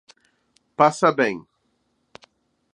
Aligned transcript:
Passabém 0.77 1.45